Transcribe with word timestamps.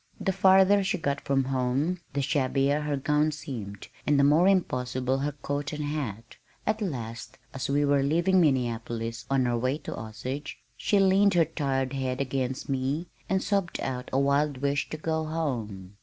The 0.19 0.33
farther 0.33 0.83
she 0.83 0.97
got 0.97 1.21
from 1.21 1.43
home 1.43 1.99
the 2.13 2.23
shabbier 2.23 2.81
her 2.85 2.97
gown 2.97 3.31
seemed 3.31 3.87
and 4.07 4.19
the 4.19 4.23
more 4.23 4.47
impossible 4.47 5.19
her 5.19 5.31
coat 5.43 5.73
and 5.73 5.83
hat. 5.85 6.37
At 6.65 6.81
last, 6.81 7.37
as 7.53 7.69
we 7.69 7.85
were 7.85 8.01
leaving 8.01 8.41
Minneapolis 8.41 9.25
on 9.29 9.45
our 9.45 9.59
way 9.59 9.77
to 9.77 9.95
Osage 9.95 10.57
she 10.75 10.99
leaned 10.99 11.35
her 11.35 11.45
tired 11.45 11.93
head 11.93 12.19
against 12.19 12.67
me 12.67 13.09
and 13.29 13.43
sobbed 13.43 13.79
out 13.81 14.09
a 14.11 14.17
wild 14.17 14.57
wish 14.57 14.89
to 14.89 14.97
go 14.97 15.25
home. 15.25 15.97